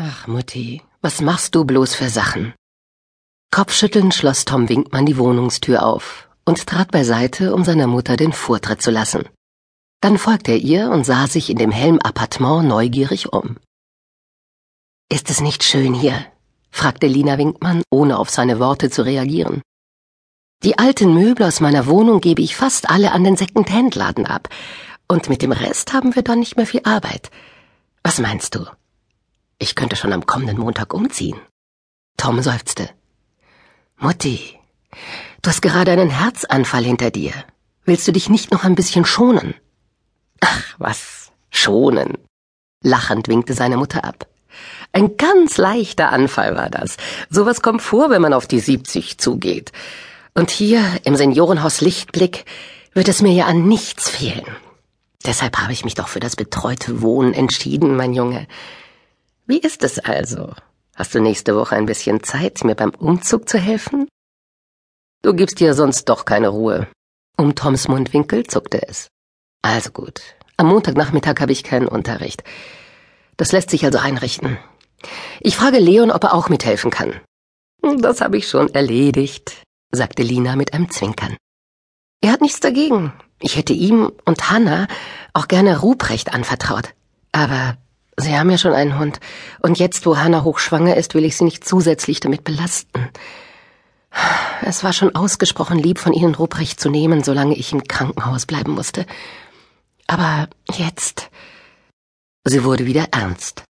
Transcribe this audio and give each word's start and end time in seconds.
Ach, 0.00 0.28
Mutti, 0.28 0.80
was 1.02 1.20
machst 1.20 1.56
du 1.56 1.64
bloß 1.64 1.96
für 1.96 2.08
Sachen? 2.08 2.54
Kopfschüttelnd 3.50 4.14
schloss 4.14 4.44
Tom 4.44 4.68
Winkmann 4.68 5.06
die 5.06 5.18
Wohnungstür 5.18 5.84
auf 5.84 6.28
und 6.44 6.68
trat 6.68 6.92
beiseite, 6.92 7.52
um 7.52 7.64
seiner 7.64 7.88
Mutter 7.88 8.16
den 8.16 8.32
Vortritt 8.32 8.80
zu 8.80 8.92
lassen. 8.92 9.28
Dann 10.00 10.16
folgte 10.16 10.52
er 10.52 10.58
ihr 10.58 10.90
und 10.90 11.02
sah 11.02 11.26
sich 11.26 11.50
in 11.50 11.58
dem 11.58 11.72
hellen 11.72 12.00
Appartement 12.00 12.68
neugierig 12.68 13.32
um. 13.32 13.56
Ist 15.08 15.30
es 15.30 15.40
nicht 15.40 15.64
schön 15.64 15.94
hier? 15.94 16.26
fragte 16.70 17.08
Lina 17.08 17.36
Winkmann, 17.36 17.82
ohne 17.90 18.20
auf 18.20 18.30
seine 18.30 18.60
Worte 18.60 18.90
zu 18.90 19.04
reagieren. 19.04 19.62
Die 20.62 20.78
alten 20.78 21.12
Möbel 21.12 21.44
aus 21.44 21.58
meiner 21.58 21.86
Wohnung 21.86 22.20
gebe 22.20 22.42
ich 22.42 22.54
fast 22.54 22.88
alle 22.88 23.10
an 23.10 23.24
den 23.24 23.36
Second-Hand-Laden 23.36 24.26
ab, 24.26 24.48
und 25.08 25.28
mit 25.28 25.42
dem 25.42 25.50
Rest 25.50 25.92
haben 25.92 26.14
wir 26.14 26.22
dann 26.22 26.38
nicht 26.38 26.56
mehr 26.56 26.66
viel 26.66 26.82
Arbeit. 26.84 27.32
Was 28.04 28.20
meinst 28.20 28.54
du? 28.54 28.64
Ich 29.58 29.74
könnte 29.74 29.96
schon 29.96 30.12
am 30.12 30.24
kommenden 30.24 30.58
Montag 30.58 30.94
umziehen. 30.94 31.40
Tom 32.16 32.42
seufzte. 32.42 32.90
Mutti, 33.96 34.58
du 35.42 35.50
hast 35.50 35.62
gerade 35.62 35.90
einen 35.90 36.10
Herzanfall 36.10 36.84
hinter 36.84 37.10
dir. 37.10 37.32
Willst 37.84 38.06
du 38.06 38.12
dich 38.12 38.28
nicht 38.28 38.52
noch 38.52 38.64
ein 38.64 38.76
bisschen 38.76 39.04
schonen? 39.04 39.54
Ach, 40.40 40.74
was? 40.78 41.32
Schonen? 41.50 42.18
Lachend 42.84 43.26
winkte 43.26 43.54
seine 43.54 43.76
Mutter 43.76 44.04
ab. 44.04 44.28
Ein 44.92 45.16
ganz 45.16 45.56
leichter 45.58 46.10
Anfall 46.10 46.56
war 46.56 46.70
das. 46.70 46.96
Sowas 47.28 47.60
kommt 47.60 47.82
vor, 47.82 48.10
wenn 48.10 48.22
man 48.22 48.32
auf 48.32 48.46
die 48.46 48.60
siebzig 48.60 49.18
zugeht. 49.18 49.72
Und 50.34 50.50
hier 50.50 50.82
im 51.02 51.16
Seniorenhaus 51.16 51.80
Lichtblick 51.80 52.44
wird 52.94 53.08
es 53.08 53.22
mir 53.22 53.32
ja 53.32 53.46
an 53.46 53.66
nichts 53.66 54.08
fehlen. 54.08 54.46
Deshalb 55.26 55.58
habe 55.58 55.72
ich 55.72 55.84
mich 55.84 55.94
doch 55.94 56.08
für 56.08 56.20
das 56.20 56.36
betreute 56.36 57.02
Wohnen 57.02 57.34
entschieden, 57.34 57.96
mein 57.96 58.14
Junge. 58.14 58.46
Wie 59.48 59.60
ist 59.60 59.82
es 59.82 59.98
also? 59.98 60.52
Hast 60.94 61.14
du 61.14 61.20
nächste 61.20 61.56
Woche 61.56 61.74
ein 61.74 61.86
bisschen 61.86 62.22
Zeit, 62.22 62.64
mir 62.64 62.74
beim 62.74 62.90
Umzug 62.90 63.48
zu 63.48 63.58
helfen? 63.58 64.06
Du 65.22 65.32
gibst 65.32 65.58
dir 65.58 65.72
sonst 65.72 66.04
doch 66.10 66.26
keine 66.26 66.48
Ruhe. 66.48 66.86
Um 67.38 67.54
Toms 67.54 67.88
Mundwinkel 67.88 68.46
zuckte 68.46 68.86
es. 68.86 69.08
Also 69.62 69.90
gut. 69.90 70.20
Am 70.58 70.66
Montagnachmittag 70.66 71.40
habe 71.40 71.52
ich 71.52 71.64
keinen 71.64 71.88
Unterricht. 71.88 72.44
Das 73.38 73.52
lässt 73.52 73.70
sich 73.70 73.86
also 73.86 73.96
einrichten. 73.96 74.58
Ich 75.40 75.56
frage 75.56 75.78
Leon, 75.78 76.10
ob 76.10 76.24
er 76.24 76.34
auch 76.34 76.50
mithelfen 76.50 76.90
kann. 76.90 77.18
Das 77.80 78.20
habe 78.20 78.36
ich 78.36 78.48
schon 78.48 78.68
erledigt, 78.74 79.62
sagte 79.90 80.22
Lina 80.22 80.56
mit 80.56 80.74
einem 80.74 80.90
Zwinkern. 80.90 81.38
Er 82.20 82.32
hat 82.32 82.42
nichts 82.42 82.60
dagegen. 82.60 83.14
Ich 83.40 83.56
hätte 83.56 83.72
ihm 83.72 84.12
und 84.26 84.50
Hanna 84.50 84.88
auch 85.32 85.48
gerne 85.48 85.80
Ruprecht 85.80 86.34
anvertraut. 86.34 86.92
Aber 87.32 87.78
Sie 88.20 88.36
haben 88.36 88.50
ja 88.50 88.58
schon 88.58 88.72
einen 88.72 88.98
Hund. 88.98 89.20
Und 89.60 89.78
jetzt, 89.78 90.04
wo 90.04 90.16
Hanna 90.16 90.42
hochschwanger 90.42 90.96
ist, 90.96 91.14
will 91.14 91.24
ich 91.24 91.36
Sie 91.36 91.44
nicht 91.44 91.66
zusätzlich 91.66 92.18
damit 92.18 92.42
belasten. 92.42 93.08
Es 94.62 94.82
war 94.82 94.92
schon 94.92 95.14
ausgesprochen 95.14 95.78
lieb 95.78 96.00
von 96.00 96.12
Ihnen, 96.12 96.34
Ruprecht 96.34 96.80
zu 96.80 96.90
nehmen, 96.90 97.22
solange 97.22 97.54
ich 97.54 97.72
im 97.72 97.84
Krankenhaus 97.84 98.44
bleiben 98.44 98.72
musste. 98.72 99.06
Aber 100.08 100.48
jetzt. 100.72 101.30
Sie 102.44 102.64
wurde 102.64 102.86
wieder 102.86 103.08
ernst. 103.12 103.62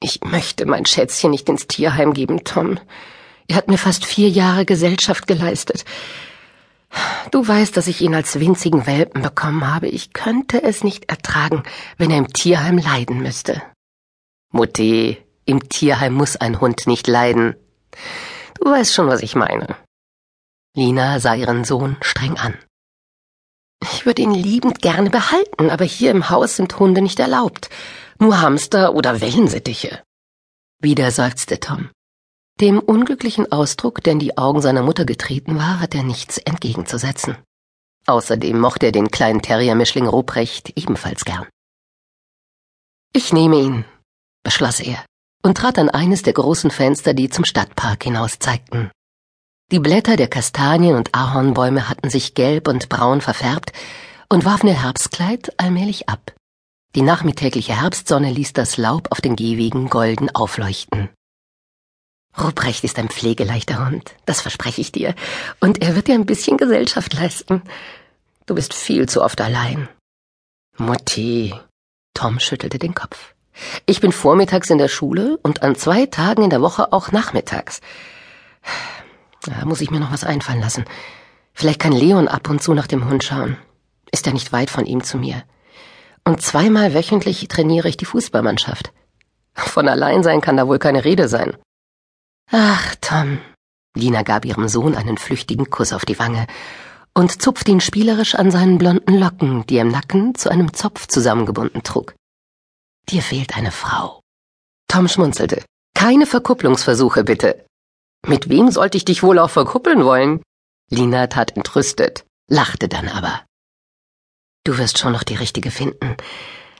Ich 0.00 0.22
möchte 0.24 0.66
mein 0.66 0.84
Schätzchen 0.84 1.30
nicht 1.30 1.48
ins 1.48 1.68
Tierheim 1.68 2.14
geben, 2.14 2.42
Tom. 2.42 2.80
Er 3.46 3.56
hat 3.56 3.68
mir 3.68 3.78
fast 3.78 4.04
vier 4.04 4.28
Jahre 4.28 4.64
Gesellschaft 4.64 5.28
geleistet. 5.28 5.84
Du 7.32 7.48
weißt, 7.48 7.74
dass 7.78 7.86
ich 7.86 8.02
ihn 8.02 8.14
als 8.14 8.38
winzigen 8.38 8.86
Welpen 8.86 9.22
bekommen 9.22 9.66
habe. 9.66 9.88
Ich 9.88 10.12
könnte 10.12 10.62
es 10.62 10.84
nicht 10.84 11.08
ertragen, 11.08 11.62
wenn 11.96 12.10
er 12.10 12.18
im 12.18 12.28
Tierheim 12.28 12.76
leiden 12.76 13.22
müsste. 13.22 13.62
Mutti, 14.52 15.16
im 15.46 15.66
Tierheim 15.70 16.12
muss 16.12 16.36
ein 16.36 16.60
Hund 16.60 16.86
nicht 16.86 17.06
leiden. 17.08 17.56
Du 18.60 18.70
weißt 18.70 18.92
schon, 18.92 19.08
was 19.08 19.22
ich 19.22 19.34
meine. 19.34 19.76
Lina 20.76 21.20
sah 21.20 21.34
ihren 21.34 21.64
Sohn 21.64 21.96
streng 22.02 22.36
an. 22.36 22.54
Ich 23.82 24.04
würde 24.04 24.20
ihn 24.20 24.34
liebend 24.34 24.82
gerne 24.82 25.08
behalten, 25.08 25.70
aber 25.70 25.86
hier 25.86 26.10
im 26.10 26.28
Haus 26.28 26.56
sind 26.56 26.78
Hunde 26.78 27.00
nicht 27.00 27.18
erlaubt. 27.18 27.70
Nur 28.18 28.42
Hamster 28.42 28.94
oder 28.94 29.22
Wellensittiche. 29.22 30.02
Wieder 30.80 31.10
seufzte 31.10 31.58
Tom. 31.58 31.88
Dem 32.60 32.78
unglücklichen 32.78 33.50
Ausdruck, 33.50 34.02
der 34.02 34.14
in 34.14 34.18
die 34.18 34.38
Augen 34.38 34.60
seiner 34.60 34.82
Mutter 34.82 35.04
getreten 35.04 35.56
war, 35.56 35.80
hat 35.80 35.94
er 35.94 36.02
nichts 36.02 36.38
entgegenzusetzen. 36.38 37.36
Außerdem 38.06 38.58
mochte 38.58 38.86
er 38.86 38.92
den 38.92 39.10
kleinen 39.10 39.42
Terriermischling 39.42 40.06
Ruprecht 40.06 40.76
ebenfalls 40.76 41.24
gern. 41.24 41.46
Ich 43.12 43.32
nehme 43.32 43.56
ihn, 43.56 43.84
beschloss 44.42 44.80
er 44.80 45.04
und 45.42 45.58
trat 45.58 45.78
an 45.78 45.90
eines 45.90 46.22
der 46.22 46.32
großen 46.32 46.70
Fenster, 46.70 47.14
die 47.14 47.28
zum 47.28 47.44
Stadtpark 47.44 48.04
hinaus 48.04 48.38
zeigten. 48.38 48.90
Die 49.70 49.80
Blätter 49.80 50.16
der 50.16 50.28
Kastanien- 50.28 50.96
und 50.96 51.14
Ahornbäume 51.14 51.88
hatten 51.88 52.10
sich 52.10 52.34
gelb 52.34 52.68
und 52.68 52.88
braun 52.88 53.20
verfärbt 53.20 53.72
und 54.28 54.44
warfen 54.44 54.68
ihr 54.68 54.82
Herbstkleid 54.82 55.58
allmählich 55.58 56.08
ab. 56.08 56.32
Die 56.94 57.02
nachmittägliche 57.02 57.80
Herbstsonne 57.80 58.30
ließ 58.30 58.52
das 58.52 58.76
Laub 58.76 59.08
auf 59.10 59.20
den 59.20 59.34
Gehwegen 59.34 59.88
golden 59.88 60.34
aufleuchten. 60.34 61.08
Ruprecht 62.40 62.84
ist 62.84 62.98
ein 62.98 63.08
pflegeleichter 63.08 63.86
Hund, 63.86 64.14
das 64.24 64.40
verspreche 64.40 64.80
ich 64.80 64.90
dir, 64.92 65.14
und 65.60 65.82
er 65.82 65.94
wird 65.94 66.08
dir 66.08 66.14
ein 66.14 66.26
bisschen 66.26 66.56
Gesellschaft 66.56 67.14
leisten. 67.14 67.62
Du 68.46 68.54
bist 68.54 68.74
viel 68.74 69.08
zu 69.08 69.22
oft 69.22 69.40
allein. 69.40 69.88
Mutti. 70.78 71.54
Tom 72.14 72.40
schüttelte 72.40 72.78
den 72.78 72.94
Kopf. 72.94 73.34
Ich 73.86 74.00
bin 74.00 74.12
vormittags 74.12 74.70
in 74.70 74.78
der 74.78 74.88
Schule 74.88 75.38
und 75.42 75.62
an 75.62 75.74
zwei 75.76 76.06
Tagen 76.06 76.42
in 76.42 76.50
der 76.50 76.62
Woche 76.62 76.92
auch 76.92 77.12
nachmittags. 77.12 77.80
Da 79.42 79.64
muss 79.64 79.80
ich 79.80 79.90
mir 79.90 80.00
noch 80.00 80.12
was 80.12 80.24
einfallen 80.24 80.60
lassen. 80.60 80.84
Vielleicht 81.52 81.80
kann 81.80 81.92
Leon 81.92 82.28
ab 82.28 82.48
und 82.48 82.62
zu 82.62 82.72
nach 82.74 82.86
dem 82.86 83.08
Hund 83.08 83.24
schauen. 83.24 83.58
Ist 84.10 84.26
er 84.26 84.32
nicht 84.32 84.52
weit 84.52 84.70
von 84.70 84.86
ihm 84.86 85.02
zu 85.04 85.18
mir. 85.18 85.42
Und 86.24 86.40
zweimal 86.40 86.94
wöchentlich 86.94 87.46
trainiere 87.48 87.88
ich 87.88 87.96
die 87.96 88.04
Fußballmannschaft. 88.04 88.92
Von 89.54 89.88
allein 89.88 90.22
sein 90.22 90.40
kann 90.40 90.56
da 90.56 90.66
wohl 90.66 90.78
keine 90.78 91.04
Rede 91.04 91.28
sein. 91.28 91.56
Ach, 92.50 92.94
Tom. 93.00 93.38
Lina 93.94 94.22
gab 94.22 94.44
ihrem 94.44 94.68
Sohn 94.68 94.94
einen 94.94 95.18
flüchtigen 95.18 95.70
Kuss 95.70 95.92
auf 95.92 96.04
die 96.04 96.18
Wange 96.18 96.46
und 97.14 97.42
zupfte 97.42 97.70
ihn 97.70 97.80
spielerisch 97.80 98.34
an 98.34 98.50
seinen 98.50 98.78
blonden 98.78 99.18
Locken, 99.18 99.66
die 99.66 99.76
er 99.76 99.82
im 99.82 99.88
Nacken 99.88 100.34
zu 100.34 100.50
einem 100.50 100.72
Zopf 100.72 101.06
zusammengebunden 101.08 101.82
trug. 101.82 102.14
Dir 103.08 103.22
fehlt 103.22 103.56
eine 103.56 103.70
Frau. 103.70 104.20
Tom 104.88 105.08
schmunzelte. 105.08 105.64
Keine 105.94 106.26
Verkupplungsversuche, 106.26 107.24
bitte. 107.24 107.64
Mit 108.26 108.48
wem 108.48 108.70
sollte 108.70 108.96
ich 108.96 109.04
dich 109.04 109.22
wohl 109.22 109.38
auch 109.38 109.50
verkuppeln 109.50 110.04
wollen? 110.04 110.42
Lina 110.90 111.26
tat 111.26 111.56
entrüstet, 111.56 112.24
lachte 112.48 112.88
dann 112.88 113.08
aber. 113.08 113.42
Du 114.64 114.78
wirst 114.78 114.98
schon 114.98 115.12
noch 115.12 115.22
die 115.22 115.34
richtige 115.34 115.70
finden. 115.70 116.16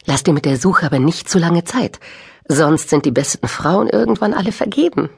Lass 0.05 0.23
dir 0.23 0.33
mit 0.33 0.45
der 0.45 0.57
Suche 0.57 0.87
aber 0.87 0.99
nicht 0.99 1.29
zu 1.29 1.39
lange 1.39 1.65
Zeit, 1.65 2.01
sonst 2.47 2.91
sind 2.91 3.05
die 3.05 3.11
besten 3.11 3.49
Frauen 3.49 3.89
irgendwann 3.89 4.35
alle 4.35 4.53
vergeben. 4.53 5.11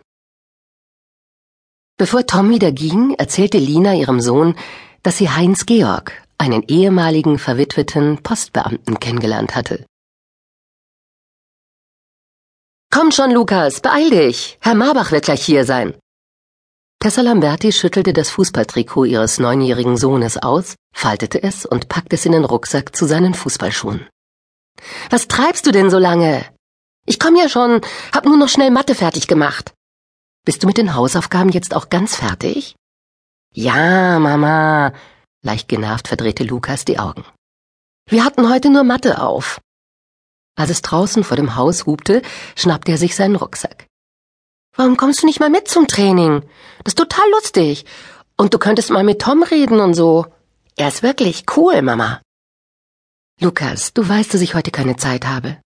Bevor 1.97 2.27
Tom 2.27 2.51
wieder 2.51 2.73
ging, 2.73 3.15
erzählte 3.15 3.59
Lina 3.59 3.95
ihrem 3.95 4.21
Sohn, 4.21 4.57
dass 5.05 5.19
sie 5.19 5.31
Heinz 5.31 5.65
Georg, 5.65 6.13
einen 6.39 6.65
ehemaligen 6.65 7.39
verwitweten 7.39 8.21
Postbeamten, 8.21 8.99
kennengelernt 8.99 9.55
hatte. 9.55 9.87
Komm 12.91 13.13
schon, 13.13 13.31
Lukas, 13.31 13.81
beeil 13.81 14.11
dich. 14.11 14.59
Herr 14.61 14.75
Marbach 14.75 15.13
wird 15.13 15.25
gleich 15.25 15.45
hier 15.45 15.65
sein. 15.65 15.95
Tessa 17.01 17.21
Lamberti 17.21 17.71
schüttelte 17.71 18.13
das 18.13 18.31
Fußballtrikot 18.31 19.05
ihres 19.05 19.39
neunjährigen 19.39 19.97
Sohnes 19.97 20.37
aus, 20.43 20.75
faltete 20.97 21.43
es 21.43 21.67
und 21.67 21.89
packte 21.89 22.17
es 22.17 22.25
in 22.25 22.33
den 22.33 22.45
Rucksack 22.45 22.97
zu 22.97 23.05
seinen 23.05 23.35
Fußballschuhen. 23.35 24.09
Was 25.11 25.29
treibst 25.29 25.67
du 25.67 25.71
denn 25.71 25.91
so 25.91 25.99
lange? 25.99 26.45
Ich 27.07 27.21
komm 27.21 27.37
ja 27.37 27.49
schon, 27.49 27.83
hab 28.13 28.25
nur 28.25 28.37
noch 28.37 28.49
schnell 28.49 28.71
Mathe 28.71 28.95
fertig 28.95 29.27
gemacht. 29.27 29.74
Bist 30.45 30.63
du 30.63 30.67
mit 30.67 30.77
den 30.77 30.95
Hausaufgaben 30.95 31.49
jetzt 31.51 31.75
auch 31.75 31.89
ganz 31.89 32.17
fertig? 32.17 32.77
Ja, 33.55 34.19
Mama. 34.19 34.93
Leicht 35.43 35.69
genervt 35.69 36.09
verdrehte 36.09 36.45
Lukas 36.45 36.85
die 36.85 36.99
Augen. 36.99 37.25
Wir 38.07 38.25
hatten 38.25 38.51
heute 38.51 38.69
nur 38.69 38.85
Mathe 38.85 39.23
auf. 39.23 39.61
Als 40.57 40.71
es 40.71 40.83
draußen 40.83 41.25
vor 41.25 41.39
dem 41.39 41.57
Haus 41.57 41.87
hubte, 41.87 42.21
schnappte 42.57 42.93
er 42.93 42.99
sich 42.99 43.17
seinen 43.17 43.37
Rucksack. 43.37 43.87
Warum 44.77 44.99
kommst 44.99 45.23
du 45.23 45.27
nicht 45.27 45.41
mal 45.41 45.49
mit 45.49 45.69
zum 45.69 45.87
Training? 45.87 46.43
Das 46.83 46.93
ist 46.93 46.99
total 46.99 47.31
lustig. 47.31 47.87
Und 48.37 48.53
du 48.53 48.59
könntest 48.59 48.91
mal 48.91 49.05
mit 49.05 49.23
Tom 49.23 49.43
reden 49.43 49.81
und 49.81 49.95
so. 49.95 50.27
Er 50.77 50.89
ist 50.89 51.03
wirklich 51.03 51.45
cool, 51.57 51.81
Mama. 51.81 52.21
Lukas, 53.41 53.95
du 53.95 54.07
weißt, 54.07 54.35
dass 54.35 54.43
ich 54.43 54.55
heute 54.55 54.71
keine 54.71 54.97
Zeit 54.97 55.27
habe. 55.27 55.59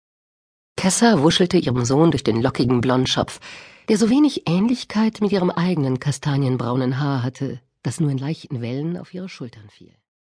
Tessa 0.77 1.23
wuschelte 1.23 1.57
ihrem 1.57 1.85
Sohn 1.87 2.11
durch 2.11 2.25
den 2.25 2.43
lockigen 2.43 2.81
Blondschopf, 2.83 3.41
der 3.89 3.99
so 3.99 4.11
wenig 4.11 4.49
Ähnlichkeit 4.49 5.21
mit 5.21 5.33
ihrem 5.33 5.51
eigenen 5.51 6.01
kastanienbraunen 6.01 6.99
Haar 6.99 7.23
hatte, 7.23 7.61
das 7.83 8.01
nur 8.01 8.11
in 8.11 8.19
leichten 8.19 8.61
Wellen 8.61 8.97
auf 8.97 9.15
ihre 9.15 9.29
Schultern 9.29 9.69
fiel. 9.71 9.93